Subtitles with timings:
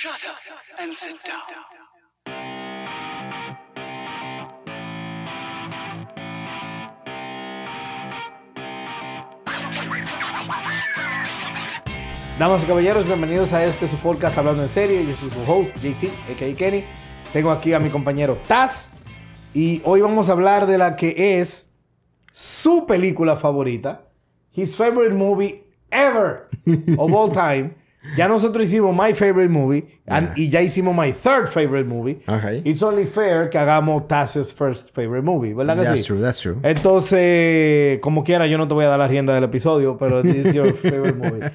[0.00, 0.38] Shut up
[0.78, 1.42] and sit down.
[12.38, 15.04] Damas y caballeros, bienvenidos a este su podcast Hablando en Serie.
[15.06, 16.54] Yo soy su host, JC, a.k.a.
[16.54, 16.84] Kenny.
[17.34, 18.92] Tengo aquí a mi compañero Taz.
[19.52, 21.68] Y hoy vamos a hablar de la que es
[22.32, 24.08] su película favorita.
[24.56, 26.48] His favorite movie ever
[26.96, 27.74] of all time.
[28.16, 32.20] Ya nosotros hicimos My Favorite Movie and- y ya hicimos My Third Favorite Movie.
[32.26, 32.62] Ok.
[32.64, 36.06] It's only fair que hagamos Taz's First Favorite Movie, ¿verdad que That's sí?
[36.06, 36.56] true, that's true.
[36.62, 40.54] Entonces, como quiera, yo no te voy a dar la rienda del episodio, pero is
[40.54, 41.50] your favorite movie.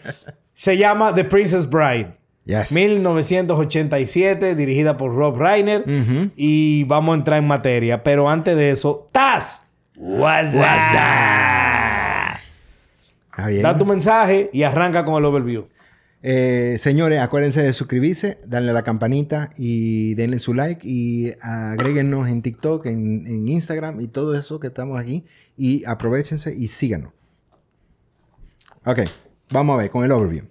[0.54, 2.14] Se llama The Princess Bride.
[2.46, 2.72] Yes.
[2.72, 5.84] 1987, dirigida por Rob Reiner.
[6.36, 8.04] Y vamos a entrar en materia.
[8.04, 9.64] Pero antes de eso, Taz.
[9.96, 10.62] What's up?
[13.48, 13.64] Bien.
[13.64, 15.66] Da tu mensaje y arranca con el overview.
[16.28, 22.28] Eh, señores, acuérdense de suscribirse, darle a la campanita y denle su like y agréguenos
[22.28, 25.24] en TikTok, en, en Instagram y todo eso que estamos aquí.
[25.56, 27.14] Y aprovechense y síganos.
[28.86, 29.02] Ok,
[29.52, 30.46] vamos a ver con el overview.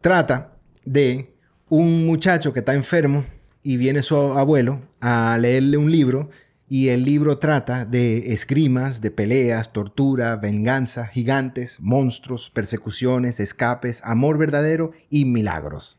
[0.00, 0.54] Trata
[0.86, 1.34] de
[1.68, 3.26] un muchacho que está enfermo
[3.62, 6.30] y viene su abuelo a leerle un libro
[6.68, 14.36] y el libro trata de esgrimas, de peleas, tortura, venganza, gigantes, monstruos, persecuciones, escapes, amor
[14.38, 15.98] verdadero y milagros.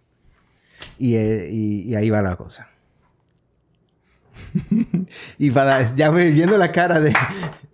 [1.00, 2.70] Y, eh, y- y ahí va la cosa.
[5.40, 7.14] y para, ya viendo la cara de...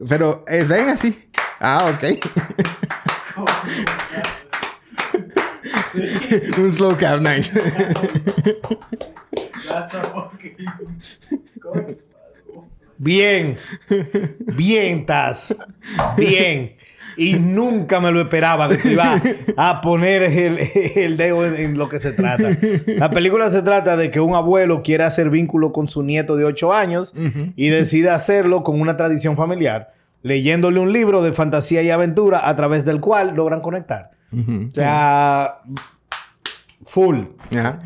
[0.08, 1.18] Pero, eh, ven así.
[1.60, 2.04] Ah, ok.
[6.58, 7.52] Un slow cap, nice.
[12.98, 13.58] Bien.
[14.40, 15.56] Bien, Taz.
[16.18, 16.76] Bien.
[17.16, 19.22] Y nunca me lo esperaba que tú ibas
[19.56, 20.58] a poner el,
[20.96, 22.50] el dedo en, en lo que se trata.
[22.88, 26.46] La película se trata de que un abuelo quiere hacer vínculo con su nieto de
[26.46, 27.14] 8 años
[27.56, 32.56] y decide hacerlo con una tradición familiar, leyéndole un libro de fantasía y aventura a
[32.56, 34.10] través del cual logran conectar.
[34.32, 35.60] O sea,
[36.88, 37.18] full.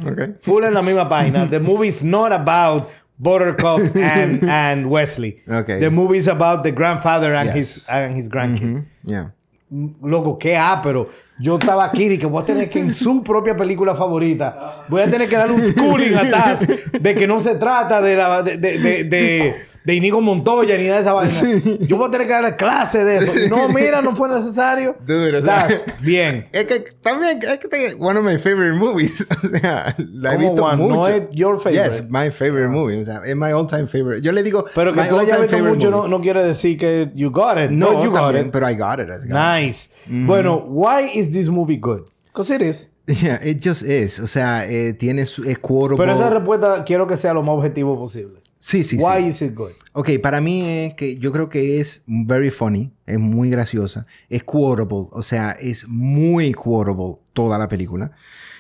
[0.06, 0.22] Ok.
[0.42, 1.50] Full en la misma página.
[1.50, 2.88] The movie is not about
[3.20, 5.42] Buttercup and, and Wesley.
[5.50, 5.80] Okay.
[5.80, 7.56] The movie is about the grandfather and Yes.
[7.56, 8.86] his and his grandkid.
[9.04, 9.32] Yeah.
[10.02, 13.56] Loco, qué pero Yo estaba aquí y que voy a tener que en su propia
[13.56, 17.56] película favorita voy a tener que darle un schooling a Taz de que no se
[17.56, 19.56] trata de la de, de, de, de,
[19.88, 21.34] de Inigo Montoya ni de esa vaina.
[21.88, 23.32] Yo voy a tener que darle clase de eso.
[23.50, 24.98] No, mira, no fue necesario.
[26.02, 26.46] Bien.
[26.52, 29.26] Es que también, es que te- one of my favorite movies.
[29.46, 30.76] o sea, la he ¿Cómo visto one?
[30.76, 30.96] mucho.
[30.96, 31.86] No es your favorite.
[32.02, 33.00] Yes, my favorite movie.
[33.00, 34.22] O sea, es my all time favorite.
[34.22, 37.32] Yo le digo, Pero que my tú hayas visto mucho no, quiere decir que you
[37.32, 37.70] got it.
[37.72, 38.52] No, No, you got it.
[38.52, 39.08] pero I got it.
[39.08, 39.32] I got it.
[39.32, 39.90] Nice.
[40.06, 42.02] Bueno, why is this movie good?
[42.34, 42.92] Because it is.
[43.08, 44.20] Yeah, it just is.
[44.20, 45.96] O sea, eh, tiene su, es quotable.
[45.98, 48.42] Pero esa respuesta quiero que sea lo más objetivo posible.
[48.70, 49.30] Sí, sí, why sí.
[49.30, 49.72] is it good?
[49.94, 54.44] Ok, para mí es que yo creo que es very funny, es muy graciosa, es
[54.44, 58.12] quotable, o sea, es muy quotable toda la película.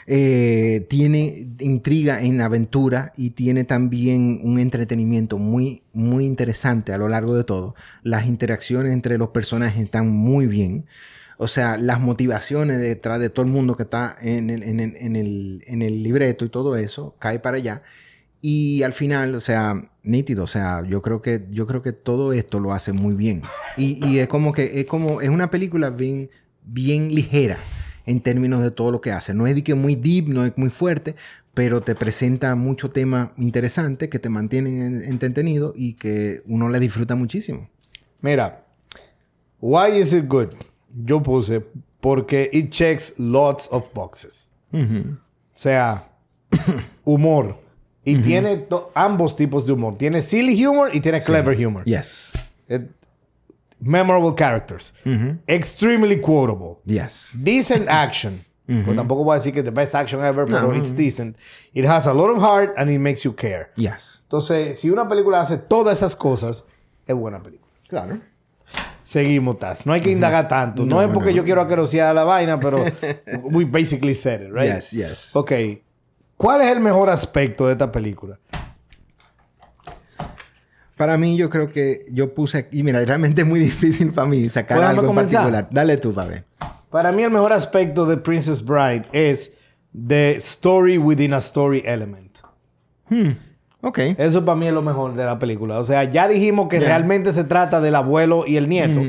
[0.06, 7.10] Eh, tiene intriga en aventura y tiene también un entretenimiento muy, muy interesante a lo
[7.10, 7.76] largo de todo.
[8.04, 10.86] Las interacciones entre los personajes están muy bien.
[11.38, 14.96] O sea, las motivaciones detrás de todo el mundo que está en el, en el-
[14.96, 17.82] en el- en el libreto y todo eso cae para allá.
[18.42, 22.34] Y al final, o sea, nítido, o sea, yo creo que, yo creo que todo
[22.34, 23.42] esto lo hace muy bien.
[23.78, 26.30] Y, y es como que, es como, es una película bien,
[26.64, 27.58] bien ligera
[28.06, 29.34] en términos de todo lo que hace.
[29.34, 31.16] No es de que muy deep, no es muy fuerte,
[31.54, 36.80] pero te presenta mucho tema interesante que te mantienen en- entretenido y que uno le
[36.80, 37.68] disfruta muchísimo.
[38.22, 38.64] Mira,
[39.60, 40.50] why is it good?
[41.04, 41.66] Yo puse
[42.00, 44.50] porque it checks lots of boxes.
[44.72, 45.18] O
[45.56, 46.08] sea,
[47.04, 47.66] humor.
[48.12, 49.98] Y tiene to- ambos tipos de humor.
[49.98, 51.84] Tiene silly humor y tiene clever humor.
[51.86, 52.32] Yes.
[52.70, 52.90] It-
[53.80, 54.94] memorable characters.
[55.48, 56.78] Extremely quotable.
[56.86, 57.36] Yes.
[57.40, 58.44] Decent action.
[58.66, 61.38] Pues tampoco voy a decir que the best action ever, pero it's decent.
[61.74, 63.70] It has a lot of heart and it makes you care.
[63.78, 64.22] Yes.
[64.24, 66.66] Entonces, si una película hace todas esas cosas,
[67.06, 67.72] es buena película.
[67.88, 68.20] Claro.
[69.04, 69.86] Seguimos, Taz.
[69.86, 70.84] No hay que indagar tanto.
[70.84, 71.38] No, No, es porque no.
[71.38, 72.84] yo quiero aquerosear la vaina, pero
[73.44, 74.74] we basically said it, right?
[74.76, 75.36] Yes, yes.
[75.36, 75.52] Ok.
[76.38, 78.40] ¿Cuál es el mejor aspecto de esta película?
[80.96, 84.48] Para mí, yo creo que yo puse aquí, mira, realmente es muy difícil para mí
[84.50, 85.42] sacar ¿Puedo algo en comenzar?
[85.42, 85.68] particular.
[85.72, 86.44] Dale tú, ver.
[86.90, 89.52] Para mí, el mejor aspecto de Princess Bride es
[90.08, 92.38] the story within a story element.
[93.82, 94.00] Ok.
[94.18, 95.80] Eso para mí es lo mejor de la película.
[95.80, 99.02] O sea, ya dijimos que realmente se trata del abuelo y el nieto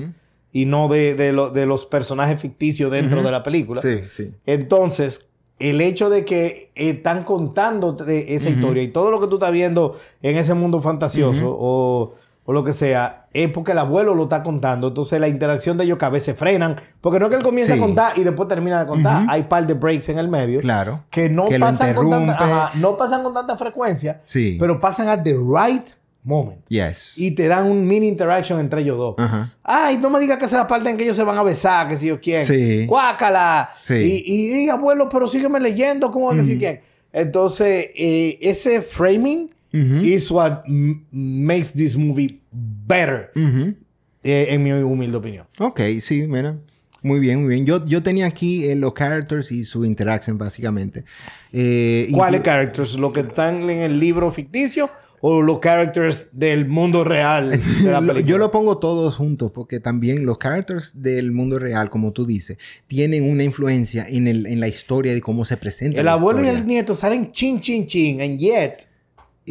[0.53, 3.81] y no de, de lo- de los personajes ficticios dentro de la película.
[3.81, 4.35] Sí, sí.
[4.47, 5.28] Entonces,
[5.59, 9.53] el hecho de que están contando de esa historia y todo lo que tú estás
[9.53, 12.15] viendo en ese mundo fantasioso o,
[12.45, 14.89] o lo que sea, es porque el abuelo lo está contando.
[14.89, 17.73] Entonces la interacción de ellos que a veces frenan, porque no es que él comience
[17.75, 17.79] Sí.
[17.79, 19.25] a contar y después termina de contar.
[19.29, 21.01] Hay par de breaks en el medio Claro.
[21.11, 22.55] que no Que lo pasan con tanta, interrumpe.
[22.55, 24.57] ajá, no pasan con tanta frecuencia, Sí.
[24.59, 25.89] pero pasan at the right
[26.23, 26.61] moment.
[26.69, 27.17] Yes.
[27.17, 29.15] Y te dan un mini interaction entre ellos dos.
[29.19, 29.53] Ajá.
[29.63, 31.89] Ay, no me digas que es la parte en que ellos se van a besar,
[31.89, 32.45] que si yo quién.
[32.45, 32.87] Sí.
[32.87, 33.71] Guácala.
[33.83, 33.95] Sí.
[33.95, 36.59] Y, y, y, abuelo, pero sígueme leyendo, ¿cómo que si Ujú.
[36.59, 36.81] quién?
[37.13, 40.01] Entonces, eh, ese framing Ujú.
[40.05, 40.63] is what
[41.11, 43.75] makes this movie better, Ujú.
[44.23, 45.47] eh, en mi humilde opinión.
[45.59, 46.57] Ok, sí, mira.
[47.03, 47.67] Muy bien, muy bien.
[47.67, 51.05] Yo, yo tenía aquí eh, los characters y su interacción, básicamente.
[51.53, 52.97] Eh, ¿Cuáles characters?
[52.97, 54.91] ¿Los que están en el libro ficticio
[55.21, 58.21] o los characters del mundo real de la?
[58.27, 62.59] Yo lo pongo todos juntos porque también los characters del mundo real, como tú dices,
[62.89, 66.01] tienen una influencia en, el, en la historia de cómo se presenta.
[66.01, 68.88] El abuelo y el nieto salen chin, chin, chin, and yet...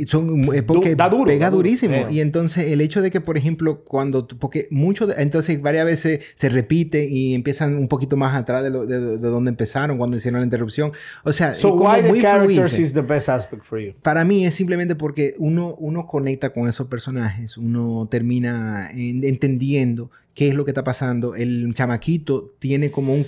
[0.05, 1.63] Son, es porque da duro, pega da duro.
[1.63, 1.95] durísimo.
[1.95, 2.07] Eh.
[2.11, 4.27] Y entonces el hecho de que, por ejemplo, cuando...
[4.27, 5.07] Porque mucho...
[5.07, 8.99] de- entonces varias veces se repite y empiezan un poquito más atrás de, lo- de,
[9.17, 10.91] de donde empezaron cuando hicieron la interrupción.
[11.23, 12.81] O sea, So como why the muy characters fluido.
[12.83, 13.93] is the best aspect for you?
[14.01, 20.11] Para mí es simplemente porque uno, uno conecta con esos personajes, uno termina en- entendiendo
[20.35, 21.33] qué es lo que está pasando.
[21.35, 23.25] El chamaquito tiene como un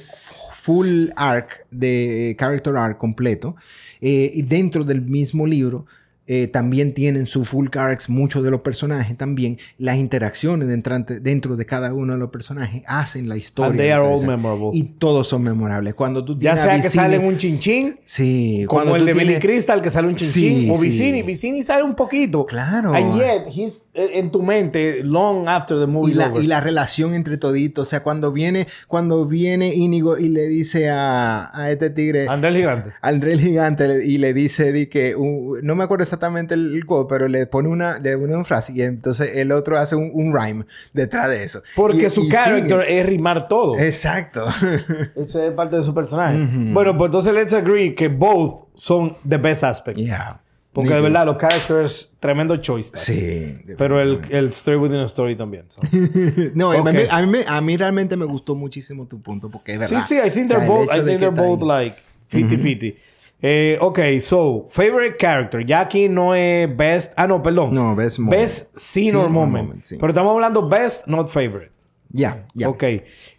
[0.54, 3.56] full arc de character arc completo.
[4.01, 5.86] Eh, y dentro del mismo libro
[6.31, 9.58] eh, también tienen su full arcs muchos de los personajes también.
[9.80, 13.72] Las interacciones dentro, dentro de cada uno de los personajes hacen la historia.
[13.72, 14.70] And they are all memorable.
[14.74, 15.96] Y todos son memorables.
[15.96, 19.14] Cuando tú Ya a sea que Vicini- salen un chinchín, Sí, como cuando el de
[19.14, 20.86] Billy tienes- Crystal, que sale un Sí, chinchín, o sí.
[20.86, 21.24] Vicini.
[21.24, 22.46] Vicini sale un poquito.
[22.46, 22.94] Claro.
[22.94, 26.44] And yet, he's eh, en tu mente long after the movie y la, over.
[26.44, 27.88] y la relación entre toditos.
[27.88, 32.50] O sea, cuando viene, cuando viene Íñigo y le dice a, a este tigre, André
[32.52, 32.92] el Gigante.
[33.02, 36.86] al rey gigante, y le dice di que, un- no me acuerdo exactamente el, el
[36.86, 40.33] quote, pero le pone una, de una frase y entonces el otro hace un, un
[40.33, 41.62] rhyme detrás de eso.
[41.75, 43.00] Porque Y- su y character sigue.
[43.00, 43.77] es rimar todo.
[43.80, 44.45] Exacto.
[45.16, 46.38] Eso es parte de su personaje.
[46.42, 46.74] Ujú.
[46.74, 49.98] Bueno, pues entonces let's agree que both son the best aspect.
[49.98, 50.42] yeah.
[50.71, 52.92] Porque de verdad, los characters, tremendo choice.
[52.94, 53.57] Sí.
[53.77, 55.65] Pero el, el story within a story también.
[55.68, 55.81] so.
[56.54, 57.07] no, a mí- Ok.
[57.10, 60.07] a, mí, a mí realmente me gustó muchísimo tu punto porque es Sí, verdad.
[60.07, 61.89] sí, I think O sea, they're both, I think they're both ahí.
[61.89, 61.98] like
[62.31, 62.95] 50-50.
[63.41, 65.65] Eh, ok, so, favorite character.
[65.65, 67.13] Ya aquí no es best.
[67.15, 67.74] Ah, no, perdón.
[67.74, 68.41] No, best moment.
[68.41, 69.68] Best scene or moment.
[69.68, 69.97] moment, sí.
[69.97, 71.71] Pero estamos hablando best, not favorite.
[72.12, 72.69] Ya, ya.
[72.69, 72.83] Ok.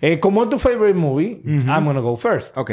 [0.01, 2.57] Eh, como es tu favorite movie, I'm gonna go first.
[2.57, 2.71] Ok.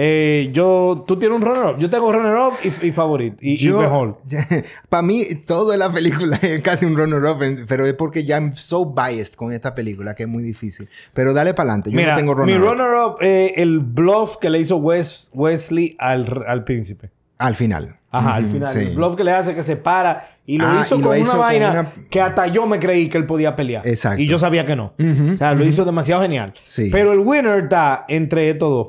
[0.00, 1.76] Eh, yo, tú tienes un runner-up.
[1.78, 3.36] Yo tengo runner-up y, y favorito.
[3.40, 4.16] Y, y mejor.
[4.88, 8.84] Para mí, toda la película es casi un runner-up, pero es porque ya I'm so
[8.86, 10.88] biased con esta película que es muy difícil.
[11.14, 11.90] Pero dale para adelante.
[11.90, 12.68] Yo Mira, no tengo mi runner-up.
[12.78, 17.10] runner-up es el bluff que le hizo Wes- Wesley al, al príncipe.
[17.38, 17.96] Al final.
[18.10, 18.68] Ajá, al final.
[18.70, 18.78] sí.
[18.78, 21.18] El bluff que le hace que se para y lo Ah, hizo y lo con
[21.18, 23.84] hizo una vaina una- que hasta yo me creí que él podía pelear.
[23.86, 24.22] Exacto.
[24.22, 24.94] Y yo sabía que no.
[24.96, 26.54] O sea, lo hizo demasiado genial.
[26.64, 26.88] Sí.
[26.92, 28.86] Pero el winner está entre estos dos.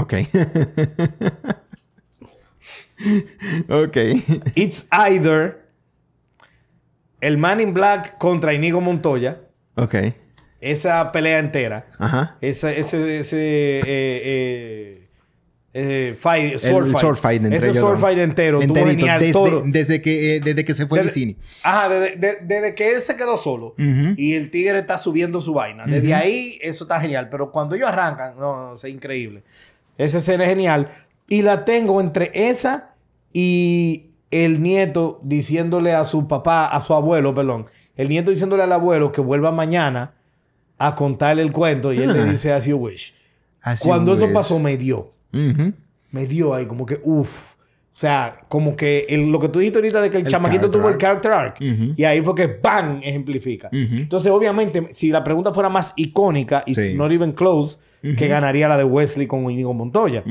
[0.00, 0.14] Ok.
[3.68, 3.96] ok.
[4.54, 5.64] It's either
[7.20, 9.38] el Man in Black contra Inigo Montoya.
[9.76, 9.94] ok.
[10.60, 11.86] Esa pelea entera.
[12.00, 12.36] Ajá.
[12.40, 15.08] Ese, ese, ese eh, eh,
[15.72, 17.00] eh, fight, sword el fight.
[17.00, 18.60] sword fight entre Ese ellos sword fight entero.
[18.60, 19.62] Enterito, desde, todo.
[19.64, 21.36] desde que, eh, desde que se fue Desde- Vicini.
[21.62, 24.14] Ajá, desde, de- desde que él se quedó solo Ujú.
[24.16, 25.86] y el tigre está subiendo su vaina.
[25.86, 27.28] Desde ahí, eso está genial.
[27.30, 29.44] Pero cuando ellos arrancan, no, no, es increíble.
[29.98, 30.88] Esa escena es genial.
[31.28, 32.94] Y la tengo entre esa
[33.32, 37.66] y el nieto diciéndole a su papá, a su abuelo, perdón.
[37.96, 40.14] El nieto diciéndole al abuelo que vuelva mañana
[40.78, 42.24] a contarle el cuento y él le Ah.
[42.24, 43.12] dice as you wish.
[43.82, 44.32] Cuando eso es.
[44.32, 45.12] pasó, me dio.
[45.32, 47.56] Me dio ahí como que, uff.
[47.98, 50.70] O sea, como que el- lo que tú dijiste ahorita de que el, El chamaquito
[50.70, 51.56] tuvo el character arc.
[51.60, 53.00] Y ahí fue que ¡bam!
[53.02, 53.68] ejemplifica.
[53.72, 56.94] Entonces, obviamente, si la pregunta fuera más icónica, y Sí.
[56.94, 58.14] not even close, Ujú.
[58.14, 60.22] que ganaría la de Wesley con Inigo Montoya.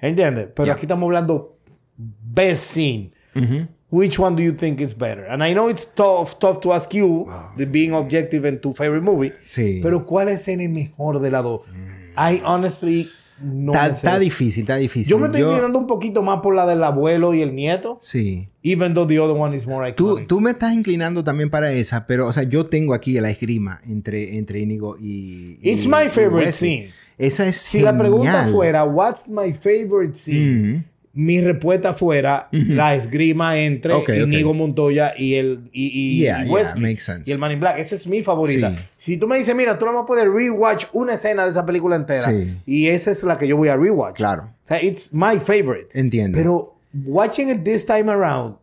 [0.00, 0.48] ¿Entiendes?
[0.52, 0.74] Pero Yeah.
[0.74, 1.56] aquí estamos hablando
[1.96, 3.12] best scene.
[3.88, 5.26] Which one do you think is better?
[5.30, 9.04] And I know it's tough, tough to ask you, the being objective in tu favorite
[9.04, 9.30] movie.
[9.44, 9.78] Sí.
[9.80, 11.60] Pero ¿cuál es el mejor de las dos?
[12.18, 13.06] I honestly
[13.42, 15.10] no Está, difícil, está difícil.
[15.10, 17.98] Yo me estoy inclinando un poquito más por la del abuelo y el nieto.
[18.00, 18.48] Sí.
[18.62, 20.26] Even though the other one is more Tú, iconic.
[20.28, 23.80] tú me estás inclinando también para esa, pero, o sea, yo tengo aquí la esgrima
[23.86, 25.58] entre, entre Íñigo y.
[25.62, 26.90] y- It's my favorite scene.
[27.18, 30.72] Esa es Si la pregunta fuera, what's my favorite scene?
[30.78, 30.82] Ujú.
[31.16, 34.16] Mi respuesta fuera la esgrima entre Ok, ok.
[34.26, 37.22] Inigo Montoya y el y, y- Yeah, y yeah, makes sense.
[37.26, 37.78] Y el Man in Black.
[37.78, 38.76] Esa es mi favorita.
[38.76, 38.82] Sí.
[38.98, 41.64] Si tú me dices, mira, tú no vas a poder rewatch una escena de esa
[41.66, 42.30] película entera.
[42.30, 42.56] Sí.
[42.66, 44.16] Y esa es la que yo voy a rewatch.
[44.16, 44.42] Claro.
[44.44, 45.88] O sea, it's my favorite.
[45.98, 46.36] Entiendo.
[46.36, 48.56] Pero watching it this time around,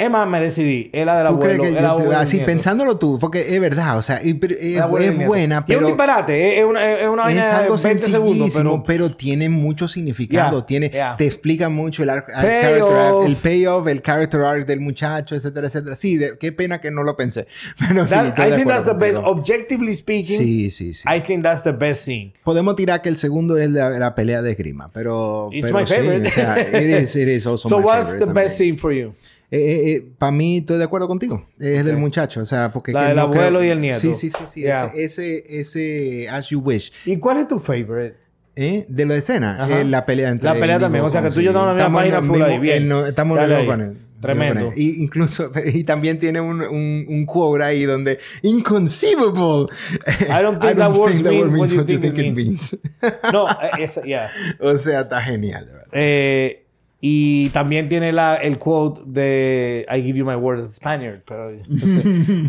[0.00, 0.88] es más, me decidí.
[0.92, 1.62] Es la del ¿Tú abuelo.
[1.62, 2.46] te- abuelo así nieto.
[2.50, 3.18] pensándolo tú?
[3.20, 6.58] Porque es verdad, o sea, pero es, es buena, Y es pero un disparate.
[6.58, 8.82] Es, una, es una vaina es de algo 20 segundos, pero...
[8.82, 9.10] pero...
[9.14, 10.58] tiene mucho significado.
[10.60, 11.16] Yeah, tiene, yeah.
[11.18, 15.66] Te explica mucho el, el character arc, el payoff, el character arc del muchacho, etcétera,
[15.66, 15.94] etcétera.
[15.96, 17.46] Sí, de- qué pena que no lo pensé.
[17.78, 19.18] Pero sí, That- I de think that's the best.
[19.22, 21.06] Objectively speaking, Sí, sí, sí.
[21.08, 22.32] I think that's the best scene.
[22.42, 25.50] Podemos tirar que el segundo es la, la pelea de esgrima, pero...
[25.52, 26.28] It's pero my sí, favorite.
[26.28, 28.44] o sea, it is, it is also so my what's favorite the también.
[28.44, 29.12] best scene for you?
[30.18, 31.46] Para mí, estoy de acuerdo contigo.
[31.58, 32.00] Es del Ok.
[32.00, 32.40] muchacho.
[32.40, 32.92] O sea, porque...
[32.92, 34.00] La del no abuelo creo- y el nieto.
[34.00, 34.44] Sí, sí, sí.
[34.48, 34.60] sí.
[34.62, 34.92] Yeah.
[34.94, 36.92] Ese, ese, ese As You Wish.
[37.04, 38.16] ¿Y cuál es tu favorite?
[38.56, 38.84] ¿Eh?
[38.88, 39.66] De la escena.
[39.70, 40.44] Eh, la pelea entre...
[40.52, 41.04] La pelea también.
[41.04, 42.82] O sea, con- que tú y yo estamos en la misma página full Bien.
[42.82, 43.56] en no- estamos el ahí.
[43.58, 43.96] mismo panel.
[44.20, 44.70] Tremendo.
[44.76, 45.50] Y incluso...
[45.72, 48.18] Y también tiene un, un, un quote ahí donde...
[48.42, 49.66] Inconceivable.
[50.28, 51.14] I don't think that word
[51.50, 52.76] means what you think it it means.
[53.32, 54.30] No, eh, esa- yeah.
[54.60, 55.66] o sea, está genial.
[55.66, 55.86] de verdad.
[55.92, 56.66] Eh,
[57.00, 61.22] y también tiene la, el quote de I give you my word as a Spaniard.
[61.26, 61.50] Pero,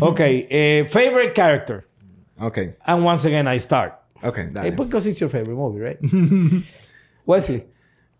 [0.00, 0.20] ok.
[0.20, 1.84] eh, favorite character.
[2.38, 2.58] Ok.
[2.84, 3.94] And once again, I start.
[4.22, 4.70] Ok, Eh, dale.
[4.72, 5.98] because it's your favorite movie, right?
[7.26, 7.64] Wesley.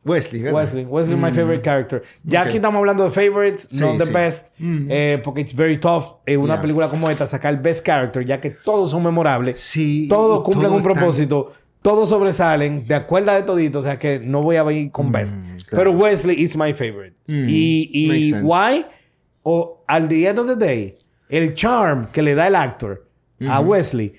[0.05, 0.55] Wesley, ¿verdad?
[0.57, 0.85] Wesley.
[0.85, 2.03] Wesley, my favorite character.
[2.25, 2.47] Ya Ok.
[2.49, 4.13] aquí estamos hablando de favorites, Sí, not the sí.
[4.13, 4.47] best.
[4.59, 6.61] eh, porque it's very tough en una Yeah.
[6.63, 9.61] película como esta sacar best character, ya que todos son memorables.
[9.61, 10.09] Sí.
[10.09, 11.53] Todos cumplen todo un propósito.
[11.83, 12.87] Todos sobresalen.
[12.87, 13.81] De acuerdo de todito.
[13.81, 15.37] O sea que no voy a ir con best.
[15.67, 15.85] claro.
[15.85, 17.15] Pero Wesley is my favorite.
[17.27, 18.87] Mm, y y why?
[19.43, 20.97] O al the end of the day,
[21.29, 23.05] el charm que le da el actor
[23.49, 24.15] a Wesley,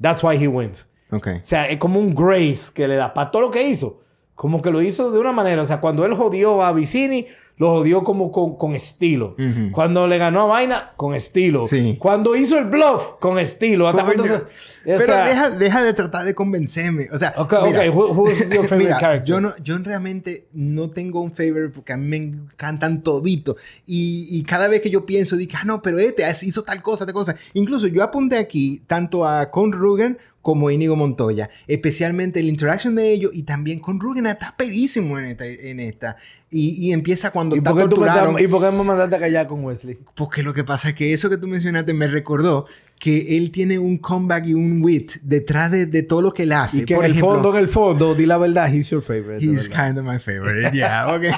[0.00, 0.88] that's why he wins.
[1.10, 1.26] Ok.
[1.26, 4.00] O sea, es como un grace que le da para todo lo que hizo.
[4.36, 5.60] Como que lo hizo de una manera.
[5.60, 7.26] O sea, cuando él jodió a Vicini,
[7.60, 9.34] lo jodió como con, con estilo.
[9.38, 9.70] Ujú.
[9.72, 11.64] Cuando le ganó a Vaina, con estilo.
[11.66, 11.96] Sí.
[12.00, 13.86] Cuando hizo el bluff, con estilo.
[13.86, 14.42] Hasta cuando se-
[14.82, 17.08] Pero sea, deja, deja de tratar de convencerme.
[17.12, 17.76] O sea, Ok, ok.
[17.94, 19.26] Who- who is your favorite mira, character?
[19.28, 23.56] Yo, no, yo realmente no tengo un favorite porque a mí me encantan todito.
[23.86, 27.04] Y, y cada vez que yo pienso, digo, ah, no, pero este hizo tal cosa,
[27.04, 27.36] tal cosa.
[27.52, 31.50] Incluso yo apunté aquí tanto a Con Rugen como Inigo Montoya.
[31.66, 35.46] Especialmente la interacción de ellos y también con Rugen está perísimo en esta.
[35.46, 36.16] En esta.
[36.50, 38.04] Y, y empieza cuando ¿Y está por, qué tú
[38.38, 39.98] ¿Y por qué me mandaste a callar con Wesley?
[40.16, 42.66] Porque lo que pasa es que eso que tú mencionaste me recordó
[42.98, 46.52] que él tiene un comeback y un wit detrás de, de todo lo que él
[46.52, 46.82] hace.
[46.82, 49.02] Y que Por en el ejemplo, fondo, en el fondo, di la verdad, he's your
[49.02, 49.42] favorite.
[49.42, 51.14] He's kind of my favorite, yeah.
[51.14, 51.32] Okay.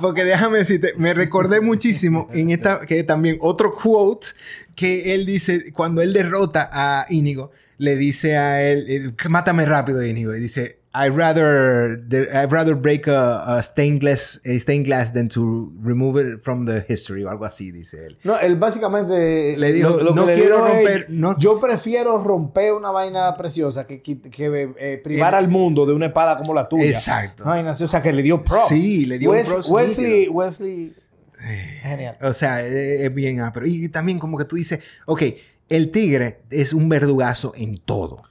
[0.00, 4.28] Porque déjame decirte, me recordé muchísimo en esta, que también otro quote
[4.74, 10.04] que él dice, cuando él derrota a Íñigo, le dice a él, eh, mátame rápido,
[10.04, 15.12] Íñigo, y dice, I'd rather, I'd rather break a, a stained glass, a stained glass
[15.12, 18.18] than to remove it from the history, o algo así, dice él.
[18.24, 21.38] No, él básicamente Le dijo, lo, lo que "No le quiero dijo es, romper, no-
[21.38, 25.92] yo prefiero romper una vaina preciosa que, que, que, eh, privar El- al mundo de
[25.92, 26.86] una espada como la tuya.
[26.86, 27.44] Exacto.
[27.44, 28.68] Una vaina o sea, que le dio props.
[28.70, 30.32] Sí, le dio un Wes- props Wesley, nítido.
[30.32, 30.92] Wesley,
[31.82, 32.16] genial.
[32.22, 33.66] O sea, es, es bien ápero.
[33.66, 35.22] Y también como que tú dices, ok,
[35.68, 38.22] el tigre es un verdugazo en todo.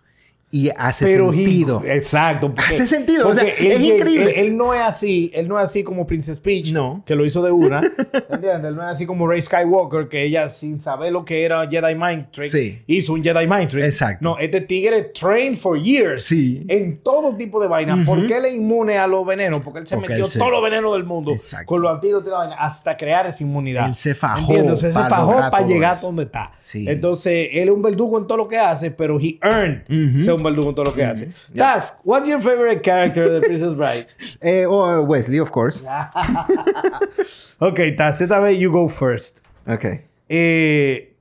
[0.50, 1.84] Y hace Pero he- sentido.
[1.86, 2.48] exacto.
[2.56, 4.40] porque- Hace sentido, o sea, porque es él- increíble.
[4.40, 7.04] Él, él no es así, él no es así como Princess Peach, No.
[7.06, 7.82] que lo hizo de una.
[8.30, 8.64] ¿Entiendes?
[8.70, 11.96] Él no es así como Rey Skywalker, que ella sin saber lo que era Jedi
[11.96, 12.82] Mind Trick, Sí.
[12.88, 13.84] hizo un Jedi Mind Trick.
[13.84, 14.20] Exacto.
[14.24, 16.64] No, este tigre trained for years Sí.
[16.70, 18.06] en todo tipo de vainas.
[18.06, 19.62] ¿Por qué él es inmune a los venenos?
[19.64, 21.66] Porque él se Porque metió él se- todos los venenos del mundo Exacto.
[21.66, 23.88] con los antídotos y la vaina hasta crear esa inmunidad.
[23.90, 24.72] Él se fajó ¿Entiendes?
[24.72, 26.08] O sea, se fajó para llegar eso.
[26.08, 26.54] donde está.
[26.62, 26.86] Sí.
[26.88, 30.18] Entonces, él es un verdugo en todo lo que hace, pero he earned Ujú.
[30.18, 31.32] ser un en todo lo que hace.
[31.56, 34.08] Task, what's your favorite character de Princess Bride?
[34.42, 35.84] Eh, o Wesley, of course.
[37.60, 39.40] ok, Taz, esta vez you go first.
[39.68, 39.86] Ok.
[40.30, 41.14] Eh,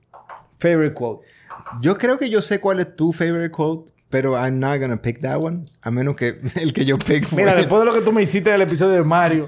[0.59, 1.25] favorite quote.
[1.81, 5.21] Yo creo que yo sé cuál es tu favorite quote, pero I'm not gonna pick
[5.21, 5.65] that one.
[5.83, 7.43] A menos que el que yo pick fue...
[7.43, 9.47] Mira, después de lo que tú me hiciste en el episodio de Mario.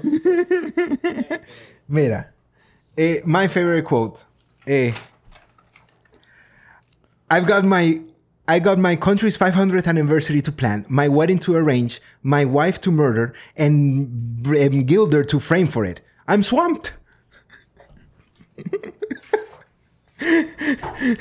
[1.88, 2.32] Mira,
[2.96, 4.20] eh, my favorite quote.
[4.66, 4.92] Eh,
[7.30, 8.02] I've got my
[8.54, 12.90] I got my country's 500th anniversary to plan, my wedding to arrange, my wife to
[12.90, 14.10] murder, and
[14.90, 16.00] Gilder to frame for it.
[16.26, 16.92] I'm swamped.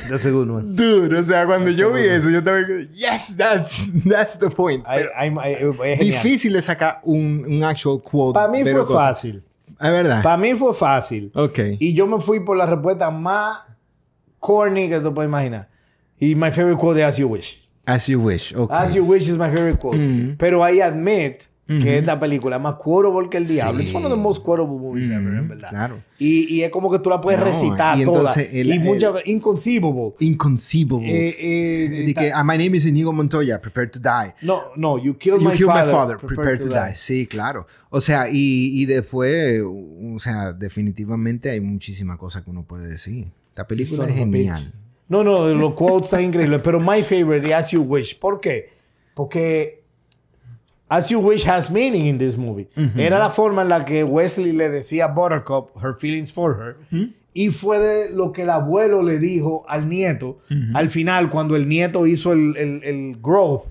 [0.10, 0.76] That's a good one.
[0.76, 4.84] Dude, o sea, cuando yo vi eso, yo estaba yes, that's that's the point.
[4.88, 5.98] I- I'm- I- es genial.
[6.24, 8.34] difícil de sacar un, un actual quote.
[8.34, 9.44] Para mí fue cosa- fácil.
[9.80, 10.22] Es verdad.
[10.24, 11.32] Para mí fue fácil.
[11.34, 11.60] ok.
[11.80, 13.60] Y yo me fui por la respuesta más
[14.40, 15.70] corny que tú puedes imaginar.
[16.20, 17.58] Y my favorite quote es As You Wish.
[17.86, 18.54] As you wish.
[18.54, 18.76] Okay.
[18.78, 19.98] As You Wish is my favorite quote.
[19.98, 20.36] Mm.
[20.38, 23.80] Pero I admit que es la película más quotable que el diablo.
[23.80, 23.86] Sí.
[23.86, 25.70] It's one of the most quotable movies ever, en verdad.
[25.70, 26.00] Claro.
[26.18, 28.34] Y, y es como que tú la puedes No, recitar y toda.
[28.34, 30.14] el- y muchas inconceivable.
[30.20, 31.08] Inconceivable.
[31.30, 34.34] Eh, eh, de que, ah, my name is Inigo Montoya, prepare to die.
[34.42, 36.96] no, no, you killed, You my, killed father, my father, prepare, to, die.
[36.96, 37.68] Sí, claro.
[37.92, 43.28] O sea, y, y después, o sea, definitivamente hay muchísimas cosas que uno puede decir.
[43.50, 44.64] Esta película Son es genial.
[44.64, 44.74] bitch.
[45.10, 46.62] No, no, los quotes están increíbles.
[46.62, 48.18] Pero my favorite is As You Wish.
[48.20, 48.70] ¿Por qué?
[49.16, 49.84] Porque
[50.88, 52.68] As You Wish has meaning in this movie.
[52.98, 56.56] Era la forma en la que Wesley le decía a Buttercup her feelings for
[56.92, 57.10] her.
[57.34, 60.40] Y fue de lo que el abuelo le dijo al nieto.
[60.74, 63.66] Al final, cuando el nieto hizo el, el- el growth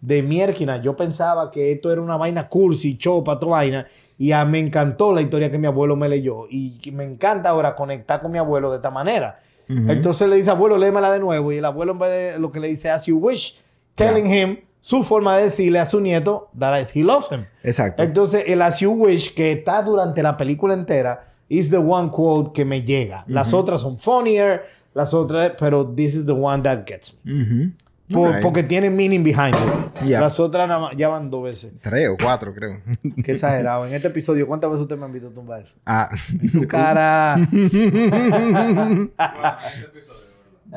[0.00, 3.86] de Mierkina, yo pensaba que esto era una vaina cursi, chopa, toda vaina.
[4.18, 6.46] Y a- me encantó la historia que mi abuelo me leyó.
[6.50, 9.40] Y me encanta ahora conectar con mi abuelo de esta manera.
[9.68, 11.52] Entonces le dice, abuelo, léemela de nuevo.
[11.52, 13.56] Y el abuelo, en vez de lo que le dice, as you wish,
[13.94, 17.46] telling him su forma de decirle a su nieto that he loves him.
[17.62, 18.02] Exacto.
[18.02, 22.52] Entonces, el as you wish, que está durante la película entera, is the one quote
[22.52, 23.24] que me llega.
[23.28, 24.62] Las otras son funnier,
[24.94, 27.32] las otras, pero this is the one that gets me.
[27.32, 27.72] Ujú.
[28.12, 28.40] Por-.
[28.40, 30.04] Porque tiene meaning behind it.
[30.06, 30.20] Yeah.
[30.20, 31.72] Las otras ya van dos veces.
[31.82, 32.80] Tres o cuatro, creo.
[33.24, 33.86] Qué exagerado.
[33.86, 35.74] En este episodio, ¿cuántas veces usted me ha visto tumbar eso?
[35.86, 36.10] ah.
[36.52, 37.36] Tu cara.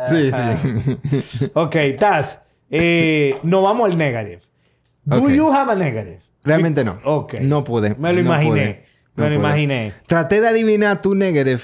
[0.10, 1.52] sí, sí.
[1.54, 2.42] Ok, Taz.
[2.70, 4.42] Eh, no vamos al negative.
[5.06, 6.20] Do you have a negative?
[6.44, 7.00] Realmente no.
[7.04, 7.36] Ok.
[7.42, 7.96] No pude.
[7.96, 8.50] Me lo No imaginé.
[8.50, 8.86] pude.
[9.16, 9.48] No Me lo pude.
[9.48, 9.94] imaginé.
[10.08, 11.62] Traté de adivinar tu negative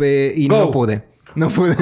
[0.00, 0.58] eh, y Go.
[0.58, 1.02] no pude.
[1.36, 1.76] No pude.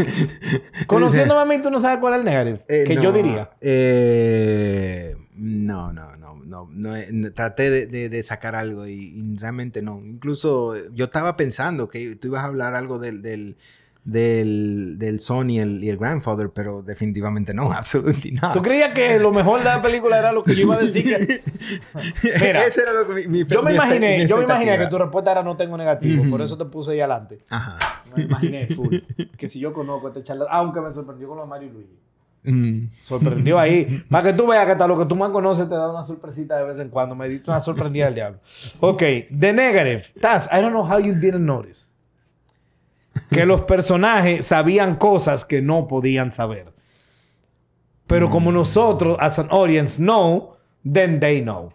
[0.87, 2.61] Conociéndome a mí, tú no sabes cuál es el negative.
[2.69, 3.51] Eh, que no, yo diría.
[3.61, 9.37] eh, no, no, no, no, no, eh, Traté de, de- de sacar algo y, y
[9.39, 10.01] realmente no.
[10.05, 13.57] Incluso eh, yo estaba pensando que tú ibas a hablar algo del, del,
[14.05, 18.53] del, del Sony y el, y el Grandfather, pero definitivamente no, absolutamente nada.
[18.53, 21.05] ¿Tú creías que lo mejor de la película era lo que yo iba a decir?
[21.27, 21.43] que-
[22.41, 24.99] Mira, Ese era lo que mi, mi- yo me imaginé, yo me imaginé que tu
[24.99, 26.23] respuesta era no tengo negativo.
[26.23, 26.31] Ujú.
[26.31, 27.39] Por eso te puse ahí adelante.
[27.51, 28.03] Ajá.
[28.17, 28.97] Me imaginé full.
[29.37, 31.99] que si yo conozco este charlatán, aunque me sorprendió con lo de Mario y Luigi.
[32.47, 32.91] Mm.
[33.05, 34.05] Sorprendió ahí.
[34.11, 36.57] Para que tú veas que hasta lo que tú más conoces te da una sorpresita
[36.59, 37.15] de vez en cuando.
[37.15, 38.39] Me diste una sorprendida del diablo.
[38.81, 39.03] Ok,
[39.39, 40.05] the negative.
[40.21, 41.87] Taz, I don't know how you didn't notice.
[43.31, 46.73] Que los personajes sabían cosas que no podían saber.
[48.07, 50.57] Pero como nosotros, as an audience, know,
[50.91, 51.73] then they know.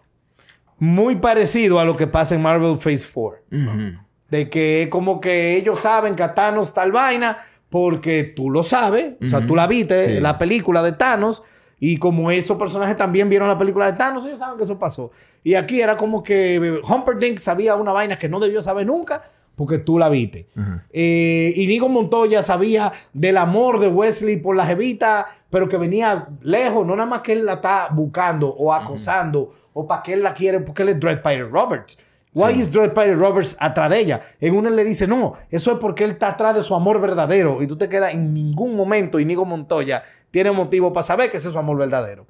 [0.78, 3.40] Muy parecido a lo que pasa en Marvel Phase 4.
[3.52, 3.98] Ujú.
[4.28, 9.14] De que como que ellos saben que a Thanos tal vaina porque tú lo sabes.
[9.24, 10.20] O sea, tú la viste, Sí.
[10.20, 11.42] la película de Thanos.
[11.80, 15.10] Y como esos personajes también vieron la película de Thanos, ellos saben que eso pasó.
[15.42, 19.24] Y aquí era como que Humperdinck sabía una vaina que no debió saber nunca
[19.60, 20.48] porque tú la viste.
[20.56, 20.86] Ajá.
[20.90, 26.86] Eh, Inigo Montoya sabía del amor de Wesley por la jevita, pero que venía lejos,
[26.86, 30.32] no nada más que él la está buscando o acosando o para que él la
[30.32, 31.98] quiere, porque él es Dread Pirate Roberts.
[32.32, 32.60] Why Sí.
[32.60, 34.22] is Dread Pirate Roberts atrás de ella?
[34.40, 37.62] En él le dice, no, eso es porque él está atrás de su amor verdadero.
[37.62, 41.48] Y tú te quedas en ningún momento, Inigo Montoya tiene motivo para saber que ese
[41.48, 42.24] es su amor verdadero.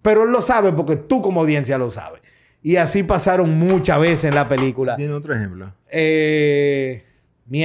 [0.00, 2.22] Pero él lo sabe porque tú como audiencia lo sabes.
[2.62, 4.96] Y así pasaron muchas veces en la película.
[4.96, 5.72] ¿Tiene otro ejemplo?
[5.90, 7.02] Eh,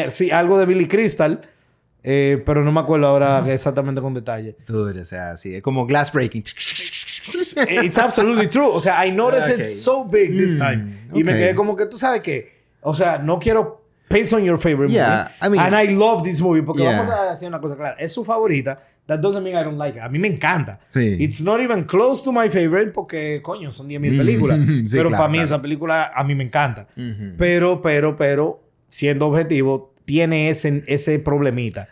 [0.10, 1.42] sí, algo de Billy Crystal,
[2.04, 4.56] eh, pero no me acuerdo ahora exactamente con detalle.
[4.66, 6.44] Dude, o sea, sí, es como glass breaking.
[7.84, 8.68] It's absolutely true.
[8.72, 9.62] O sea, I noticed Okay.
[9.62, 10.94] it so big this Mm, time.
[11.14, 14.58] Y me quedé como que tú sabes que, o sea, no quiero piss on your
[14.60, 15.58] favorite Yeah, I movie.
[15.60, 16.62] mean- and I love this movie.
[16.62, 17.00] Porque Yeah.
[17.00, 17.96] vamos a decir una cosa clara.
[18.00, 18.78] Es su favorita.
[19.08, 20.04] That doesn't mean I don't like it.
[20.04, 20.80] A mí me encanta.
[20.90, 21.16] Sí.
[21.20, 24.60] It's not even close to my favorite porque, coño, son 10.000 Mm, películas.
[24.86, 25.46] sí, pero claro, para mí claro.
[25.46, 26.88] esa película a mí me encanta.
[26.98, 27.34] Ujú.
[27.38, 31.88] Pero, pero, pero, siendo objetivo, tiene ese, ese problemita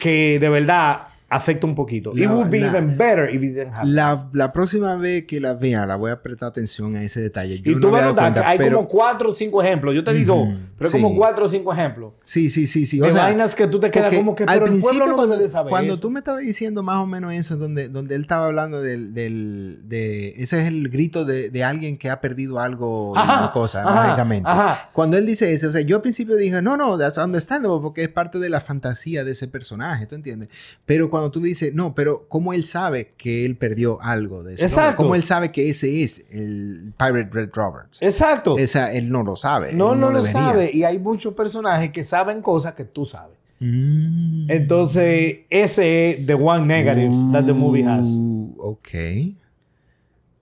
[0.00, 2.12] que de verdad afecta un poquito.
[2.16, 3.94] It La- would be la- even better if it didn't happen.
[3.94, 7.60] La, la próxima vez que la vea, la voy a prestar atención a ese detalle.
[7.60, 8.88] Yo y no tú me vas a he dado notar que cuenta, hay pero- como
[8.88, 9.94] cuatro o cinco ejemplos.
[9.94, 11.00] Yo te digo, Ujú, pero sí.
[11.00, 12.12] como cuatro o cinco ejemplos.
[12.24, 13.00] Sí, sí, sí, sí.
[13.00, 15.42] De vainas que tú te quedas como que, al pero el pueblo no cuando, debe
[15.44, 16.00] de saber Cuando eso.
[16.00, 19.80] tú me estabas diciendo más o menos eso, donde, donde él estaba hablando del, del,
[19.84, 20.28] de...
[20.42, 23.94] Ese es el grito de, de alguien que ha perdido algo, Ajá, una cosa, ajá,
[24.06, 24.48] mágicamente.
[24.48, 24.90] ajá.
[24.92, 28.04] Cuando él dice eso, o sea, yo al principio dije, no, no, that's understandable, porque
[28.04, 30.48] es parte de la fantasía de ese personaje, ¿tú entiendes?
[30.86, 34.64] Pero cuando tú dices, no, pero ¿cómo él sabe que él perdió algo de eso?
[34.64, 35.02] Exacto.
[35.02, 37.98] ¿Cómo él sabe que ese es el Pirate Red Roberts?
[38.00, 38.58] Exacto.
[38.58, 39.72] Esa, él no lo sabe.
[39.72, 40.70] no, no, lo sabe.
[40.72, 43.36] Y hay muchos personajes que saben cosas que tú sabes.
[43.60, 44.50] Mm.
[44.50, 48.06] Entonces, ese es the one negative that the movie has.
[48.06, 48.88] Uh, ok.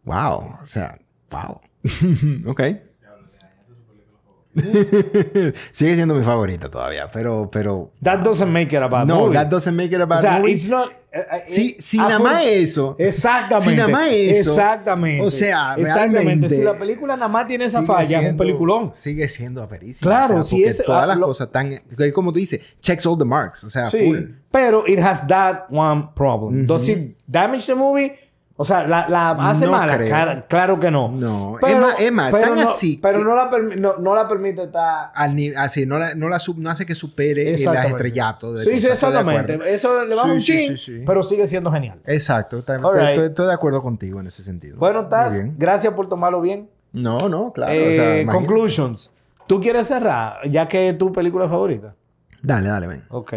[0.05, 0.57] Wow.
[0.63, 0.99] O sea,
[1.31, 1.61] wow.
[2.47, 2.63] ok.
[5.73, 7.91] Sigue siendo mi favorita todavía, pero, pero...
[8.03, 9.35] That doesn't make it a bad no, movie.
[9.35, 10.53] that doesn't make it a bad o sea, movie.
[10.53, 10.91] it's not...
[11.13, 12.97] eh, eh, Si, si ah, nada más eso.
[12.99, 13.71] Exactamente.
[13.71, 14.51] Si nada más eso.
[14.51, 15.25] Exactamente.
[15.25, 16.19] O sea, Exactamente.
[16.23, 18.91] realmente Si la película nada más tiene esa falla, es un siendo- peliculón.
[18.95, 20.09] Sigue siendo aperísimo.
[20.11, 21.81] Claro, o sea, si es- Todas ah, las lo- cosas tan...
[22.15, 23.65] Como tú dices, checks all the marks.
[23.65, 24.19] O sea, Sí, full.
[24.51, 26.67] pero it has that one problem.
[26.67, 28.13] Does it damage the movie?
[28.63, 29.99] O sea, la, la hace No mala.
[30.09, 31.09] Cara- claro que no.
[31.11, 31.57] No.
[31.61, 31.81] Pero,
[32.13, 35.11] más, pero tan no, así Pero que- no, la no, no la permite estar.
[35.15, 38.53] Al así, no, la, no, la sub- no hace que supere el estrellato.
[38.55, 39.59] De Sí, sí, exactamente.
[39.67, 41.03] Eso le va Sí, un sí, chin, sí, sí.
[41.05, 41.99] pero sigue siendo genial.
[42.07, 42.59] Exacto.
[42.59, 43.11] Está- right.
[43.11, 44.77] estoy, estoy de acuerdo contigo en ese sentido.
[44.79, 46.69] Bueno, Taz, gracias por tomarlo bien.
[46.93, 47.73] No, no, claro.
[47.73, 48.27] Eh, o sea, imagínate.
[48.47, 49.11] conclusions.
[49.47, 50.49] ¿Tú quieres cerrar?
[50.49, 51.95] Ya que es tu película favorita.
[52.43, 53.05] Dale, dale, ven.
[53.09, 53.35] Ok.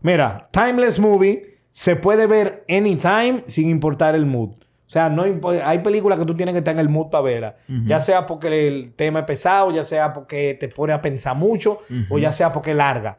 [0.00, 4.50] Mira, Timeless Movie se puede ver anytime sin importar el mood.
[4.92, 7.56] O sea, no hay películas que tú tienes que estar en el mood para verla.
[7.86, 11.78] Ya sea porque el tema es pesado, ya sea porque te pone a pensar mucho,
[12.10, 13.16] o ya sea porque es larga.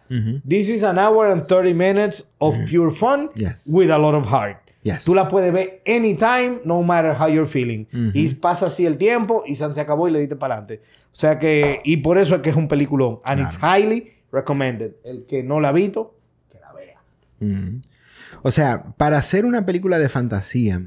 [0.47, 3.63] This is an hour and 30 minutes of pure fun Yes.
[3.65, 4.57] with a lot of heart.
[4.83, 5.03] Yes.
[5.03, 7.85] Tú la puedes ver anytime, no matter how you're feeling.
[8.13, 10.83] Y pasa así el tiempo y se acabó y le diste para adelante.
[11.05, 13.19] O sea que, y por eso es que es un peliculón.
[13.23, 14.91] And it's highly recommended.
[15.03, 16.15] El que no la ha visto,
[16.51, 16.99] que la vea.
[18.43, 20.79] O sea, para hacer una película de fantasía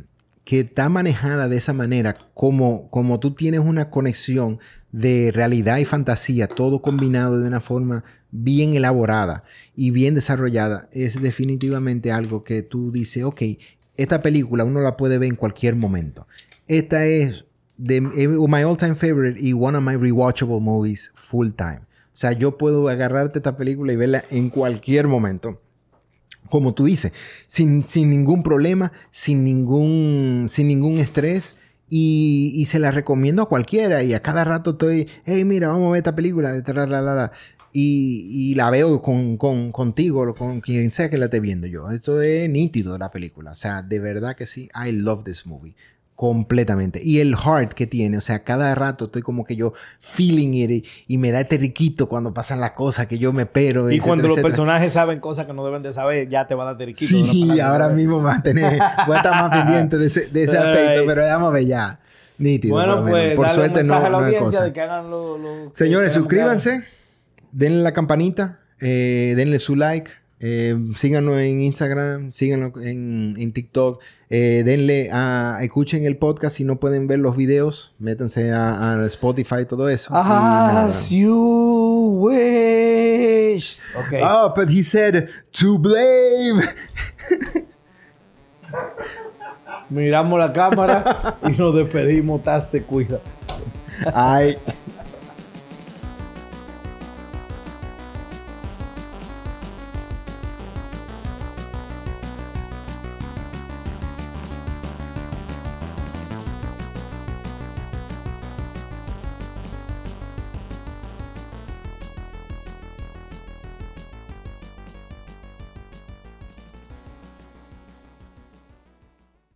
[0.46, 4.60] que está manejada de esa manera, como, como tú tienes una conexión
[4.92, 9.42] de realidad y fantasía, todo combinado de una forma bien elaborada
[9.74, 13.42] y bien desarrollada, es definitivamente algo que tú dices, ok,
[13.96, 16.28] esta película uno la puede ver en cualquier momento.
[16.68, 17.44] Esta es
[17.88, 21.80] eh, my all time favorite y one of my rewatchable movies full time.
[21.80, 25.60] O sea, yo puedo agarrarte esta película y verla en cualquier momento
[26.50, 27.12] como tú dices,
[27.46, 31.54] sin, sin ningún problema, sin ningún, sin ningún estrés.
[31.88, 34.02] Y, y se la recomiendo a cualquiera.
[34.02, 36.62] Y a cada rato estoy, hey, mira, vamos a ver esta película.
[36.62, 37.32] tra, la, la, la".
[37.72, 41.90] Y, y la veo con, con, contigo, con quien sea que la esté viendo yo.
[41.90, 43.52] Esto es nítido la película.
[43.52, 44.68] O sea, de verdad que sí.
[44.74, 45.74] I love this movie.
[46.16, 46.98] Completamente.
[47.04, 50.86] Y el heart que tiene, o sea, cada rato estoy como que yo feeling it
[51.06, 53.90] y, me da este riquito cuando pasan las cosas que yo me pero.
[53.90, 54.48] Y etcétera, cuando los etcétera.
[54.48, 57.60] personajes saben cosas que no deben de saber, ya te van a dar una Sí,
[57.60, 61.04] ahora mismo va a tener, voy a estar más pendiente de ese, de ese aspecto,
[61.06, 62.00] pero vamos a ver ya.
[62.38, 62.74] Nítido.
[62.74, 64.64] Bueno, por pues, por suerte un no, a la no cosa.
[64.64, 66.82] de que hagan lo, Señores, suscríbanse,
[67.52, 74.02] denle la campanita, eh, denle su like, eh, síganos en Instagram, síganos en, en TikTok,
[74.28, 79.06] eh, denle a, escuchen el podcast si no pueden ver los videos, métanse a, a
[79.06, 80.12] Spotify y todo eso.
[80.12, 80.16] Y.
[80.16, 83.78] As you wish.
[83.96, 84.14] Ok.
[84.22, 86.62] Oh, but he said to blame.
[89.88, 92.42] Miramos la cámara y nos despedimos.
[92.42, 93.20] Taz, te cuida.
[94.12, 94.56] Ay.